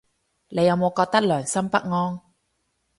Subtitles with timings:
[0.49, 2.21] 你有冇覺得良心不安